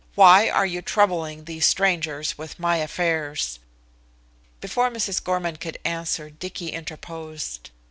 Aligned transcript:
"Why 0.15 0.49
are 0.49 0.65
you 0.65 0.81
troubling 0.81 1.43
these 1.45 1.67
strangers 1.67 2.35
with 2.35 2.57
my 2.57 2.77
affairs?" 2.77 3.59
Before 4.59 4.89
Mrs. 4.89 5.23
Gorman 5.23 5.57
could 5.57 5.77
answer 5.85 6.31
Dicky 6.31 6.69
interposed. 6.69 7.69